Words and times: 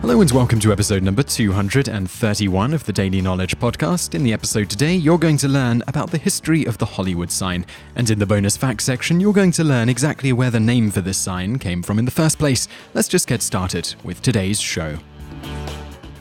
Hello 0.00 0.22
and 0.22 0.30
welcome 0.30 0.58
to 0.60 0.72
episode 0.72 1.02
number 1.02 1.22
231 1.22 2.72
of 2.72 2.84
the 2.84 2.92
Daily 2.92 3.20
Knowledge 3.20 3.58
Podcast. 3.58 4.14
In 4.14 4.22
the 4.22 4.32
episode 4.32 4.70
today, 4.70 4.94
you're 4.94 5.18
going 5.18 5.36
to 5.36 5.46
learn 5.46 5.82
about 5.88 6.10
the 6.10 6.16
history 6.16 6.64
of 6.64 6.78
the 6.78 6.86
Hollywood 6.86 7.30
sign. 7.30 7.66
And 7.96 8.08
in 8.08 8.18
the 8.18 8.24
bonus 8.24 8.56
facts 8.56 8.84
section, 8.84 9.20
you're 9.20 9.34
going 9.34 9.52
to 9.52 9.62
learn 9.62 9.90
exactly 9.90 10.32
where 10.32 10.50
the 10.50 10.58
name 10.58 10.90
for 10.90 11.02
this 11.02 11.18
sign 11.18 11.58
came 11.58 11.82
from 11.82 11.98
in 11.98 12.06
the 12.06 12.10
first 12.10 12.38
place. 12.38 12.66
Let's 12.94 13.08
just 13.08 13.28
get 13.28 13.42
started 13.42 13.94
with 14.02 14.22
today's 14.22 14.58
show. 14.58 14.96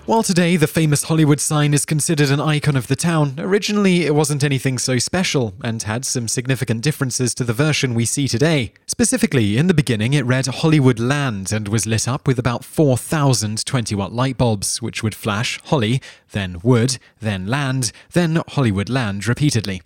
While 0.09 0.23
today 0.23 0.57
the 0.57 0.65
famous 0.65 1.03
Hollywood 1.03 1.39
sign 1.39 1.71
is 1.71 1.85
considered 1.85 2.31
an 2.31 2.39
icon 2.39 2.75
of 2.75 2.87
the 2.87 2.95
town, 2.95 3.35
originally 3.37 4.07
it 4.07 4.15
wasn't 4.15 4.43
anything 4.43 4.79
so 4.79 4.97
special 4.97 5.53
and 5.63 5.83
had 5.83 6.03
some 6.03 6.27
significant 6.27 6.81
differences 6.81 7.35
to 7.35 7.43
the 7.43 7.53
version 7.53 7.93
we 7.93 8.05
see 8.05 8.27
today. 8.27 8.73
Specifically, 8.87 9.55
in 9.55 9.67
the 9.67 9.73
beginning 9.75 10.15
it 10.15 10.25
read 10.25 10.47
Hollywood 10.47 10.97
Land 10.97 11.51
and 11.51 11.67
was 11.67 11.85
lit 11.85 12.07
up 12.07 12.25
with 12.25 12.39
about 12.39 12.65
4,000 12.65 13.63
20 13.63 13.93
watt 13.93 14.11
light 14.11 14.35
bulbs, 14.35 14.81
which 14.81 15.03
would 15.03 15.13
flash 15.13 15.59
Holly, 15.65 16.01
then 16.31 16.57
Wood, 16.63 16.97
then 17.19 17.45
Land, 17.45 17.91
then 18.13 18.41
Hollywood 18.47 18.89
Land 18.89 19.27
repeatedly. 19.27 19.83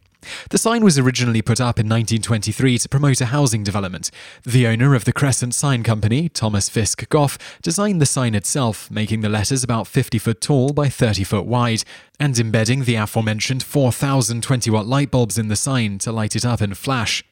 The 0.50 0.58
sign 0.58 0.84
was 0.84 0.98
originally 0.98 1.42
put 1.42 1.60
up 1.60 1.80
in 1.80 1.88
1923 1.88 2.78
to 2.80 2.90
promote 2.90 3.22
a 3.22 3.28
housing 3.28 3.64
development. 3.64 4.12
The 4.44 4.68
owner 4.68 4.96
of 4.96 5.06
the 5.06 5.14
Crescent 5.14 5.56
Sign 5.56 5.84
Company, 5.84 6.30
Thomas 6.30 6.70
Fisk 6.70 7.08
Goff, 7.10 7.38
designed 7.62 8.02
the 8.02 8.06
sign 8.06 8.36
itself, 8.36 8.90
making 8.92 9.22
the 9.22 9.30
letters 9.30 9.64
about 9.64 9.88
50 9.88 10.18
foot 10.20 10.42
tall 10.42 10.74
by 10.74 10.90
30 10.90 11.24
foot 11.24 11.46
wide, 11.46 11.84
and 12.20 12.38
embedding 12.38 12.84
the 12.84 12.96
aforementioned 12.96 13.64
4,020 13.64 14.70
watt 14.70 14.86
light 14.86 15.12
bulbs 15.12 15.38
in 15.38 15.48
the 15.48 15.56
sign 15.56 15.98
to 16.00 16.12
light 16.12 16.36
it 16.36 16.46
up 16.46 16.62
in 16.62 16.74
flash. 16.74 17.24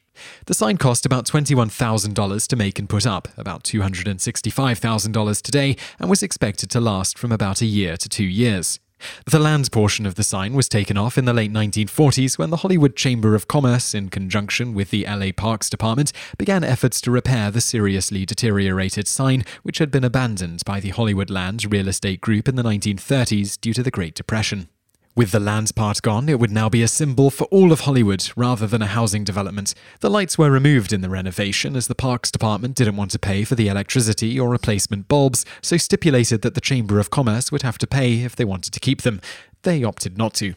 The 0.46 0.54
sign 0.54 0.76
cost 0.76 1.06
about 1.06 1.26
$21,000 1.26 2.46
to 2.46 2.56
make 2.56 2.78
and 2.78 2.88
put 2.88 3.06
up, 3.06 3.28
about 3.36 3.64
$265,000 3.64 5.42
today, 5.42 5.76
and 5.98 6.10
was 6.10 6.22
expected 6.22 6.70
to 6.70 6.80
last 6.80 7.18
from 7.18 7.32
about 7.32 7.62
a 7.62 7.66
year 7.66 7.96
to 7.96 8.08
two 8.08 8.24
years. 8.24 8.78
The 9.26 9.38
land 9.38 9.70
portion 9.72 10.06
of 10.06 10.14
the 10.14 10.22
sign 10.22 10.54
was 10.54 10.68
taken 10.68 10.96
off 10.96 11.18
in 11.18 11.24
the 11.24 11.32
late 11.32 11.52
1940s 11.52 12.38
when 12.38 12.50
the 12.50 12.58
Hollywood 12.58 12.96
Chamber 12.96 13.34
of 13.34 13.48
Commerce, 13.48 13.94
in 13.94 14.08
conjunction 14.08 14.74
with 14.74 14.90
the 14.90 15.04
LA 15.06 15.32
Parks 15.36 15.70
Department, 15.70 16.12
began 16.38 16.64
efforts 16.64 17.00
to 17.02 17.10
repair 17.10 17.50
the 17.50 17.60
seriously 17.60 18.24
deteriorated 18.24 19.08
sign, 19.08 19.44
which 19.62 19.78
had 19.78 19.90
been 19.90 20.04
abandoned 20.04 20.62
by 20.64 20.80
the 20.80 20.90
Hollywood 20.90 21.30
Land 21.30 21.70
Real 21.72 21.88
Estate 21.88 22.20
Group 22.20 22.48
in 22.48 22.56
the 22.56 22.62
1930s 22.62 23.60
due 23.60 23.74
to 23.74 23.82
the 23.82 23.90
Great 23.90 24.14
Depression. 24.14 24.68
With 25.14 25.30
the 25.30 25.40
land's 25.40 25.72
part 25.72 26.00
gone, 26.00 26.30
it 26.30 26.40
would 26.40 26.50
now 26.50 26.70
be 26.70 26.82
a 26.82 26.88
symbol 26.88 27.28
for 27.28 27.44
all 27.44 27.70
of 27.70 27.80
Hollywood 27.80 28.30
rather 28.34 28.66
than 28.66 28.80
a 28.80 28.86
housing 28.86 29.24
development. 29.24 29.74
The 30.00 30.08
lights 30.08 30.38
were 30.38 30.50
removed 30.50 30.90
in 30.90 31.02
the 31.02 31.10
renovation 31.10 31.76
as 31.76 31.86
the 31.86 31.94
Parks 31.94 32.30
Department 32.30 32.76
didn't 32.76 32.96
want 32.96 33.10
to 33.10 33.18
pay 33.18 33.44
for 33.44 33.54
the 33.54 33.68
electricity 33.68 34.40
or 34.40 34.48
replacement 34.48 35.08
bulbs, 35.08 35.44
so 35.60 35.76
stipulated 35.76 36.40
that 36.40 36.54
the 36.54 36.62
Chamber 36.62 36.98
of 36.98 37.10
Commerce 37.10 37.52
would 37.52 37.60
have 37.60 37.76
to 37.78 37.86
pay 37.86 38.22
if 38.22 38.34
they 38.34 38.46
wanted 38.46 38.72
to 38.72 38.80
keep 38.80 39.02
them. 39.02 39.20
They 39.64 39.84
opted 39.84 40.16
not 40.16 40.32
to. 40.34 40.54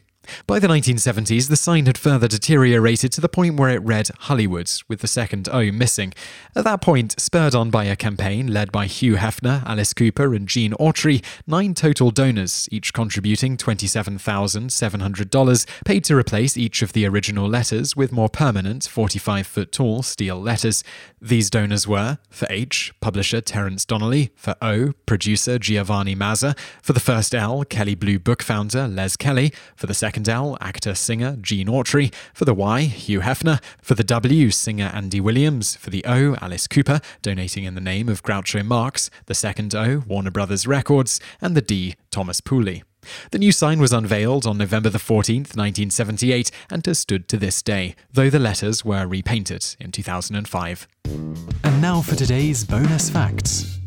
By 0.47 0.59
the 0.59 0.67
1970s, 0.67 1.49
the 1.49 1.55
sign 1.55 1.85
had 1.85 1.97
further 1.97 2.27
deteriorated 2.27 3.11
to 3.13 3.21
the 3.21 3.29
point 3.29 3.59
where 3.59 3.69
it 3.69 3.81
read 3.81 4.09
Hollywood, 4.19 4.71
with 4.87 5.01
the 5.01 5.07
second 5.07 5.49
O 5.51 5.71
missing. 5.71 6.13
At 6.55 6.63
that 6.63 6.81
point, 6.81 7.19
spurred 7.19 7.55
on 7.55 7.69
by 7.69 7.85
a 7.85 7.95
campaign 7.95 8.47
led 8.47 8.71
by 8.71 8.85
Hugh 8.85 9.15
Hefner, 9.15 9.63
Alice 9.65 9.93
Cooper, 9.93 10.33
and 10.33 10.47
Gene 10.47 10.73
Autry, 10.73 11.23
nine 11.45 11.73
total 11.73 12.11
donors, 12.11 12.69
each 12.71 12.93
contributing 12.93 13.57
$27,700, 13.57 15.65
paid 15.83 16.03
to 16.03 16.15
replace 16.15 16.57
each 16.57 16.81
of 16.81 16.93
the 16.93 17.05
original 17.05 17.47
letters 17.47 17.95
with 17.95 18.11
more 18.11 18.29
permanent 18.29 18.85
45 18.85 19.45
foot 19.45 19.71
tall 19.71 20.03
steel 20.03 20.39
letters. 20.39 20.83
These 21.21 21.49
donors 21.49 21.87
were, 21.87 22.19
for 22.29 22.47
H, 22.49 22.93
publisher 23.01 23.41
Terence 23.41 23.83
Donnelly, 23.83 24.31
for 24.35 24.55
O, 24.61 24.93
producer 25.05 25.59
Giovanni 25.59 26.15
Mazza, 26.15 26.57
for 26.81 26.93
the 26.93 26.99
first 26.99 27.35
L, 27.35 27.63
Kelly 27.65 27.95
Blue 27.95 28.19
book 28.19 28.41
founder 28.41 28.87
Les 28.87 29.17
Kelly, 29.17 29.51
for 29.75 29.87
the 29.87 29.93
second 29.93 30.14
actor 30.61 30.95
singer 30.95 31.37
Gene 31.41 31.67
Autry, 31.67 32.13
for 32.33 32.45
the 32.45 32.53
Y, 32.53 32.81
Hugh 32.81 33.19
Hefner, 33.19 33.61
for 33.81 33.95
the 33.95 34.03
W, 34.03 34.49
singer 34.49 34.89
Andy 34.93 35.19
Williams, 35.19 35.75
for 35.75 35.89
the 35.89 36.05
O, 36.05 36.35
Alice 36.41 36.67
Cooper, 36.67 37.01
donating 37.21 37.65
in 37.65 37.75
the 37.75 37.81
name 37.81 38.07
of 38.07 38.23
Groucho 38.23 38.65
Marx, 38.65 39.09
the 39.25 39.35
second 39.35 39.75
O, 39.75 40.03
Warner 40.07 40.31
Brothers 40.31 40.65
Records, 40.65 41.19
and 41.41 41.55
the 41.55 41.61
D, 41.61 41.95
Thomas 42.11 42.39
Pooley. 42.39 42.83
The 43.31 43.39
new 43.39 43.51
sign 43.51 43.79
was 43.79 43.93
unveiled 43.93 44.47
on 44.47 44.57
November 44.57 44.89
the 44.89 44.97
14th, 44.97 45.55
1978, 45.55 46.49
and 46.69 46.85
has 46.85 46.99
stood 46.99 47.27
to 47.27 47.37
this 47.37 47.61
day, 47.61 47.95
though 48.11 48.29
the 48.29 48.39
letters 48.39 48.83
were 48.83 49.05
repainted 49.05 49.75
in 49.79 49.91
2005. 49.91 50.87
And 51.05 51.81
now 51.81 52.01
for 52.01 52.15
today's 52.15 52.63
bonus 52.63 53.09
facts. 53.09 53.79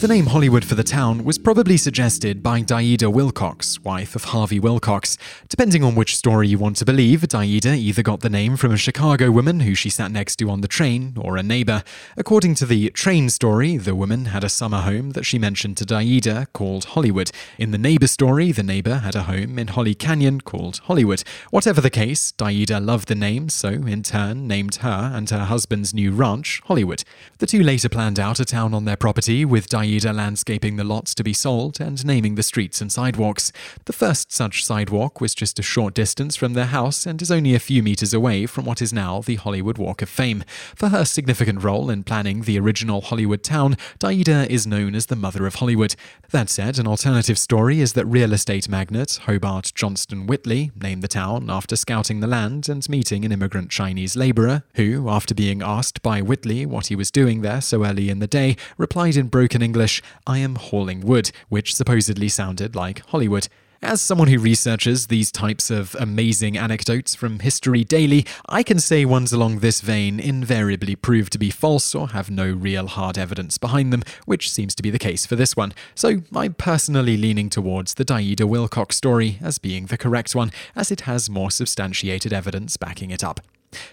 The 0.00 0.08
name 0.08 0.28
Hollywood 0.28 0.64
for 0.64 0.76
the 0.76 0.82
town 0.82 1.24
was 1.24 1.36
probably 1.36 1.76
suggested 1.76 2.42
by 2.42 2.62
Daeida 2.62 3.12
Wilcox, 3.12 3.78
wife 3.80 4.16
of 4.16 4.24
Harvey 4.24 4.58
Wilcox. 4.58 5.18
Depending 5.50 5.84
on 5.84 5.94
which 5.94 6.16
story 6.16 6.48
you 6.48 6.56
want 6.56 6.76
to 6.76 6.86
believe, 6.86 7.20
Daeida 7.20 7.76
either 7.76 8.02
got 8.02 8.20
the 8.20 8.30
name 8.30 8.56
from 8.56 8.72
a 8.72 8.78
Chicago 8.78 9.30
woman 9.30 9.60
who 9.60 9.74
she 9.74 9.90
sat 9.90 10.10
next 10.10 10.36
to 10.36 10.48
on 10.48 10.62
the 10.62 10.68
train 10.68 11.18
or 11.20 11.36
a 11.36 11.42
neighbor. 11.42 11.84
According 12.16 12.54
to 12.54 12.64
the 12.64 12.88
train 12.92 13.28
story, 13.28 13.76
the 13.76 13.94
woman 13.94 14.24
had 14.24 14.42
a 14.42 14.48
summer 14.48 14.80
home 14.80 15.10
that 15.10 15.24
she 15.24 15.38
mentioned 15.38 15.76
to 15.76 15.84
Daeida 15.84 16.46
called 16.54 16.86
Hollywood. 16.86 17.30
In 17.58 17.70
the 17.70 17.76
neighbor 17.76 18.06
story, 18.06 18.52
the 18.52 18.62
neighbor 18.62 19.00
had 19.00 19.14
a 19.14 19.24
home 19.24 19.58
in 19.58 19.68
Holly 19.68 19.94
Canyon 19.94 20.40
called 20.40 20.78
Hollywood. 20.84 21.22
Whatever 21.50 21.82
the 21.82 21.90
case, 21.90 22.32
Daeida 22.32 22.82
loved 22.82 23.08
the 23.08 23.14
name, 23.14 23.50
so 23.50 23.68
in 23.68 24.02
turn 24.02 24.48
named 24.48 24.76
her 24.76 25.12
and 25.14 25.28
her 25.28 25.44
husband's 25.44 25.92
new 25.92 26.10
ranch 26.10 26.62
Hollywood. 26.64 27.04
The 27.36 27.46
two 27.46 27.62
later 27.62 27.90
planned 27.90 28.18
out 28.18 28.40
a 28.40 28.46
town 28.46 28.72
on 28.72 28.86
their 28.86 28.96
property 28.96 29.44
with 29.44 29.68
Daeida 29.68 29.89
Aida 29.90 30.12
landscaping 30.12 30.76
the 30.76 30.84
lots 30.84 31.16
to 31.16 31.24
be 31.24 31.32
sold 31.32 31.80
and 31.80 32.04
naming 32.04 32.36
the 32.36 32.44
streets 32.44 32.80
and 32.80 32.92
sidewalks. 32.92 33.50
The 33.86 33.92
first 33.92 34.30
such 34.30 34.64
sidewalk 34.64 35.20
was 35.20 35.34
just 35.34 35.58
a 35.58 35.62
short 35.62 35.94
distance 35.94 36.36
from 36.36 36.52
their 36.52 36.66
house 36.66 37.06
and 37.06 37.20
is 37.20 37.32
only 37.32 37.54
a 37.54 37.58
few 37.58 37.82
meters 37.82 38.14
away 38.14 38.46
from 38.46 38.64
what 38.64 38.80
is 38.80 38.92
now 38.92 39.20
the 39.20 39.34
Hollywood 39.34 39.78
Walk 39.78 40.00
of 40.00 40.08
Fame. 40.08 40.44
For 40.76 40.90
her 40.90 41.04
significant 41.04 41.64
role 41.64 41.90
in 41.90 42.04
planning 42.04 42.42
the 42.42 42.58
original 42.60 43.00
Hollywood 43.00 43.42
town, 43.42 43.76
Daeida 43.98 44.48
is 44.48 44.64
known 44.64 44.94
as 44.94 45.06
the 45.06 45.16
Mother 45.16 45.44
of 45.44 45.56
Hollywood. 45.56 45.96
That 46.30 46.48
said, 46.48 46.78
an 46.78 46.86
alternative 46.86 47.38
story 47.38 47.80
is 47.80 47.94
that 47.94 48.06
real 48.06 48.32
estate 48.32 48.68
magnate 48.68 49.18
Hobart 49.24 49.72
Johnstone 49.74 50.28
Whitley 50.28 50.70
named 50.80 51.02
the 51.02 51.08
town 51.08 51.50
after 51.50 51.74
scouting 51.74 52.20
the 52.20 52.28
land 52.28 52.68
and 52.68 52.88
meeting 52.88 53.24
an 53.24 53.32
immigrant 53.32 53.70
Chinese 53.70 54.14
laborer 54.14 54.62
who, 54.74 55.08
after 55.08 55.34
being 55.34 55.62
asked 55.62 56.00
by 56.00 56.22
Whitley 56.22 56.64
what 56.64 56.86
he 56.86 56.94
was 56.94 57.10
doing 57.10 57.40
there 57.40 57.60
so 57.60 57.84
early 57.84 58.08
in 58.08 58.20
the 58.20 58.28
day, 58.28 58.56
replied 58.78 59.16
in 59.16 59.26
broken 59.26 59.62
English 59.62 59.79
English, 59.80 60.02
I 60.26 60.36
am 60.40 60.56
hauling 60.56 61.00
wood, 61.00 61.30
which 61.48 61.74
supposedly 61.74 62.28
sounded 62.28 62.76
like 62.76 62.98
Hollywood. 63.06 63.48
As 63.80 64.02
someone 64.02 64.28
who 64.28 64.38
researches 64.38 65.06
these 65.06 65.32
types 65.32 65.70
of 65.70 65.96
amazing 65.98 66.58
anecdotes 66.58 67.14
from 67.14 67.38
History 67.38 67.82
Daily, 67.82 68.26
I 68.46 68.62
can 68.62 68.78
say 68.78 69.06
ones 69.06 69.32
along 69.32 69.60
this 69.60 69.80
vein 69.80 70.20
invariably 70.20 70.96
prove 70.96 71.30
to 71.30 71.38
be 71.38 71.48
false 71.48 71.94
or 71.94 72.08
have 72.08 72.30
no 72.30 72.52
real 72.52 72.88
hard 72.88 73.16
evidence 73.16 73.56
behind 73.56 73.90
them, 73.90 74.02
which 74.26 74.50
seems 74.50 74.74
to 74.74 74.82
be 74.82 74.90
the 74.90 74.98
case 74.98 75.24
for 75.24 75.34
this 75.34 75.56
one. 75.56 75.72
So 75.94 76.24
I'm 76.36 76.52
personally 76.52 77.16
leaning 77.16 77.48
towards 77.48 77.94
the 77.94 78.04
Daeida 78.04 78.46
Wilcox 78.46 78.96
story 78.98 79.38
as 79.40 79.56
being 79.56 79.86
the 79.86 79.96
correct 79.96 80.34
one, 80.34 80.52
as 80.76 80.90
it 80.90 81.02
has 81.02 81.30
more 81.30 81.50
substantiated 81.50 82.34
evidence 82.34 82.76
backing 82.76 83.10
it 83.10 83.24
up. 83.24 83.40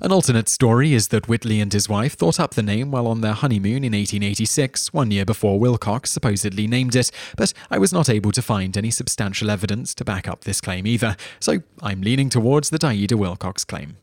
An 0.01 0.11
alternate 0.11 0.49
story 0.49 0.93
is 0.93 1.09
that 1.09 1.27
Whitley 1.27 1.59
and 1.59 1.71
his 1.71 1.89
wife 1.89 2.13
thought 2.13 2.39
up 2.39 2.53
the 2.53 2.63
name 2.63 2.91
while 2.91 3.07
on 3.07 3.21
their 3.21 3.33
honeymoon 3.33 3.83
in 3.83 3.93
1886, 3.93 4.93
one 4.93 5.11
year 5.11 5.25
before 5.25 5.59
Wilcox 5.59 6.11
supposedly 6.11 6.67
named 6.67 6.95
it, 6.95 7.11
but 7.35 7.53
I 7.69 7.77
was 7.77 7.93
not 7.93 8.09
able 8.09 8.31
to 8.31 8.41
find 8.41 8.77
any 8.77 8.91
substantial 8.91 9.49
evidence 9.49 9.93
to 9.95 10.05
back 10.05 10.27
up 10.27 10.43
this 10.43 10.61
claim 10.61 10.85
either, 10.87 11.15
so 11.39 11.61
I'm 11.81 12.01
leaning 12.01 12.29
towards 12.29 12.69
the 12.69 12.79
Daeida 12.79 13.15
Wilcox 13.15 13.63
claim. 13.65 13.97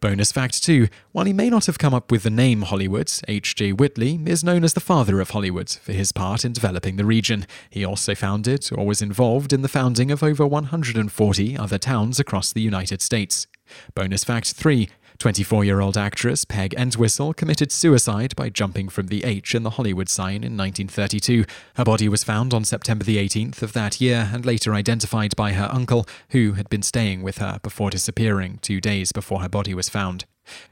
Bonus 0.00 0.30
fact 0.30 0.62
2 0.62 0.88
While 1.12 1.24
he 1.24 1.32
may 1.32 1.48
not 1.48 1.66
have 1.66 1.78
come 1.78 1.94
up 1.94 2.12
with 2.12 2.22
the 2.22 2.30
name 2.30 2.62
Hollywood, 2.62 3.10
H.J. 3.26 3.72
Whitley 3.72 4.20
is 4.26 4.44
known 4.44 4.62
as 4.62 4.74
the 4.74 4.80
father 4.80 5.20
of 5.20 5.30
Hollywood 5.30 5.70
for 5.70 5.92
his 5.92 6.12
part 6.12 6.44
in 6.44 6.52
developing 6.52 6.96
the 6.96 7.04
region. 7.04 7.46
He 7.70 7.84
also 7.84 8.14
founded 8.14 8.68
or 8.72 8.86
was 8.86 9.00
involved 9.00 9.52
in 9.52 9.62
the 9.62 9.68
founding 9.68 10.10
of 10.10 10.22
over 10.22 10.46
140 10.46 11.56
other 11.56 11.78
towns 11.78 12.20
across 12.20 12.52
the 12.52 12.60
United 12.60 13.00
States. 13.00 13.46
Bonus 13.94 14.22
fact 14.22 14.52
3 14.52 14.88
24 15.18 15.64
year 15.64 15.80
old 15.80 15.96
actress 15.96 16.44
Peg 16.44 16.74
Entwistle 16.74 17.32
committed 17.32 17.72
suicide 17.72 18.34
by 18.36 18.48
jumping 18.48 18.88
from 18.88 19.06
the 19.06 19.24
H 19.24 19.54
in 19.54 19.62
the 19.62 19.70
Hollywood 19.70 20.08
sign 20.08 20.44
in 20.44 20.56
1932. 20.56 21.44
Her 21.74 21.84
body 21.84 22.08
was 22.08 22.24
found 22.24 22.52
on 22.52 22.64
September 22.64 23.04
the 23.04 23.16
18th 23.16 23.62
of 23.62 23.72
that 23.72 24.00
year 24.00 24.30
and 24.32 24.44
later 24.44 24.74
identified 24.74 25.34
by 25.36 25.52
her 25.52 25.68
uncle, 25.72 26.06
who 26.30 26.52
had 26.52 26.68
been 26.68 26.82
staying 26.82 27.22
with 27.22 27.38
her 27.38 27.58
before 27.62 27.90
disappearing 27.90 28.58
two 28.62 28.80
days 28.80 29.12
before 29.12 29.40
her 29.40 29.48
body 29.48 29.74
was 29.74 29.88
found. 29.88 30.24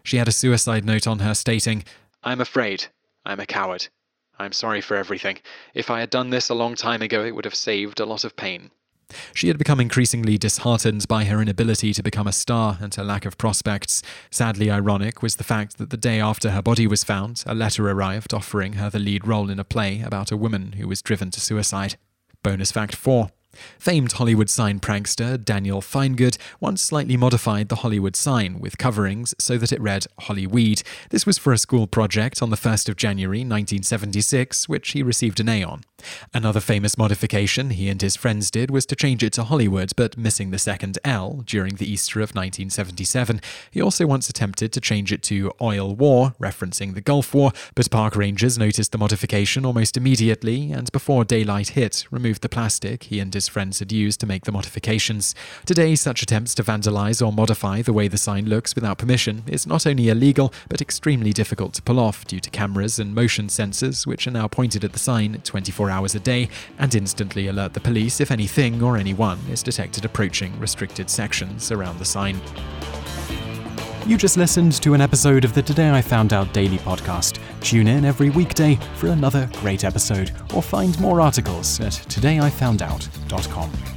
She 0.03 0.19
had 0.19 0.29
a 0.29 0.33
suicide 0.33 0.85
note 0.85 1.07
on 1.07 1.21
her 1.21 1.35
stating, 1.35 1.85
I'm 2.23 2.41
afraid. 2.41 2.87
I'm 3.25 3.41
a 3.41 3.47
coward. 3.47 3.89
I'm 4.39 4.53
sorry 4.53 4.81
for 4.81 4.97
everything. 4.97 5.39
If 5.75 5.91
I 5.91 6.01
had 6.01 6.11
done 6.11 6.31
this 6.31 6.49
a 6.49 6.55
long 6.55 6.75
time 6.75 7.03
ago, 7.03 7.25
it 7.25 7.35
would 7.35 7.45
have 7.45 7.55
saved 7.55 8.01
a 8.01 8.07
lot 8.07 8.25
of 8.25 8.37
pain. 8.37 8.71
She 9.33 9.49
had 9.49 9.59
become 9.59 9.81
increasingly 9.81 10.39
disheartened 10.39 11.07
by 11.09 11.25
her 11.25 11.41
inability 11.41 11.93
to 11.95 12.03
become 12.03 12.27
a 12.27 12.33
star 12.33 12.79
and 12.81 12.95
her 12.95 13.05
lack 13.05 13.25
of 13.25 13.39
prospects. 13.39 14.03
Sadly 14.31 14.71
ironic 14.71 15.23
was 15.23 15.37
the 15.37 15.45
fact 15.45 15.79
that 15.79 15.91
the 15.91 15.97
day 15.97 16.21
after 16.21 16.51
her 16.51 16.63
body 16.63 16.87
was 16.87 17.05
found, 17.05 17.45
a 17.47 17.55
letter 17.55 17.89
arrived 17.89 18.35
offering 18.35 18.75
her 18.75 18.91
the 18.91 18.99
lead 18.99 19.27
role 19.27 19.51
in 19.51 19.59
a 19.59 19.65
play 19.65 20.01
about 20.01 20.33
a 20.33 20.37
woman 20.37 20.73
who 20.73 20.89
was 20.89 21.03
driven 21.03 21.31
to 21.31 21.41
suicide. 21.41 21.97
Bonus 22.43 22.73
fact 22.73 22.95
4. 22.95 23.31
Famed 23.79 24.13
Hollywood 24.13 24.51
sign 24.51 24.81
prankster 24.81 25.43
Daniel 25.43 25.81
Finegood 25.81 26.37
once 26.61 26.83
slightly 26.83 27.17
modified 27.17 27.69
the 27.69 27.77
Hollywood 27.77 28.17
sign 28.17 28.59
with 28.59 28.79
coverings 28.79 29.35
so 29.39 29.57
that 29.59 29.73
it 29.73 29.81
read 29.81 30.07
Hollyweed. 30.21 30.83
This 31.11 31.27
was 31.27 31.39
for 31.39 31.53
a 31.53 31.59
school 31.59 31.87
project 31.87 32.43
on 32.43 32.51
the 32.51 32.57
1st 32.57 32.89
of 32.89 32.97
January 32.97 33.41
1976, 33.41 34.69
which 34.69 34.91
he 34.91 35.03
received 35.03 35.41
an 35.41 35.49
A 35.49 35.63
on. 35.63 35.83
Another 36.33 36.61
famous 36.61 36.99
modification 36.99 37.71
he 37.71 37.89
and 37.89 38.01
his 38.01 38.17
friends 38.17 38.51
did 38.51 38.71
was 38.71 38.87
to 38.87 38.97
change 38.97 39.23
it 39.23 39.33
to 39.35 39.45
Hollywood, 39.45 39.93
but 39.97 40.17
missing 40.17 40.51
the 40.51 40.59
second 40.59 40.99
L 41.05 41.43
during 41.45 41.77
the 41.77 41.91
Easter 41.91 42.21
of 42.21 42.31
1977. 42.31 43.41
He 43.71 43.81
also 43.81 44.07
once 44.07 44.29
attempted 44.29 44.73
to 44.73 44.81
change 44.81 45.13
it 45.13 45.23
to 45.25 45.53
Oil 45.61 45.95
War, 45.95 46.35
referencing 46.41 46.95
the 46.95 47.01
Gulf 47.01 47.35
War, 47.35 47.53
but 47.75 47.91
park 47.91 48.17
rangers 48.17 48.59
noticed 48.59 48.93
the 48.93 48.99
modification 48.99 49.65
almost 49.65 49.97
immediately 49.97 50.73
and 50.73 50.91
before 50.93 51.25
daylight 51.25 51.71
hit, 51.71 52.07
removed 52.11 52.43
the 52.43 52.49
plastic 52.49 53.05
he 53.05 53.21
and 53.21 53.33
his 53.33 53.49
friends 53.49 53.79
had 53.79 53.93
used 53.93 54.21
to 54.21 54.27
make 54.27 54.45
the 54.45 54.53
modifications. 54.53 55.35
Today, 55.67 55.95
such 55.95 56.23
attempts 56.23 56.55
to 56.57 56.63
vandalize 56.63 57.25
or 57.25 57.33
modify 57.33 57.83
the 57.83 57.93
way 57.93 58.09
the 58.09 58.19
sign 58.19 58.47
looks 58.47 58.75
without 58.75 58.99
permission 58.99 59.43
is 59.47 59.67
not 59.67 59.87
only 59.87 60.09
illegal, 60.09 60.53
but 60.69 60.81
extremely 60.81 61.33
difficult 61.33 61.75
to 61.75 61.83
pull 61.83 62.01
off 62.01 62.27
due 62.27 62.41
to 62.41 62.51
cameras 62.51 62.99
and 62.99 63.15
motion 63.15 63.49
sensors, 63.49 64.07
which 64.07 64.27
are 64.27 64.31
now 64.31 64.49
pointed 64.49 64.85
at 64.85 64.93
the 64.93 64.99
sign 64.99 65.41
24 65.45 65.91
hours 65.95 66.15
a 66.15 66.21
day 66.21 66.49
and 66.79 66.95
instantly 66.95 67.47
alert 67.47 67.73
the 67.73 67.81
police 67.81 68.21
if 68.21 68.31
anything 68.31 68.83
or 68.83 68.97
anyone 68.97 69.39
is 69.49 69.63
detected 69.63 70.05
approaching 70.05 70.59
restricted 70.59 71.09
sections 71.09 71.71
around 71.71 71.99
the 71.99 72.05
sign. 72.05 72.41
You 74.07 74.19
just 74.19 74.37
listened 74.37 74.73
to 74.83 74.93
an 74.93 75.01
episode 75.01 75.47
of 75.47 75.55
the 75.55 75.63
Today 75.63 75.91
I 75.91 76.03
Found 76.03 76.35
Out 76.35 76.53
Daily 76.53 76.77
podcast. 76.79 77.39
Tune 77.63 77.89
in 77.89 78.05
every 78.05 78.29
weekday 78.29 78.79
for 78.97 79.07
another 79.07 79.49
great 79.61 79.83
episode, 79.83 80.31
or 80.55 80.63
find 80.63 80.99
more 81.01 81.23
articles 81.23 81.81
at 81.81 81.93
todayifoundout.com. 81.93 83.94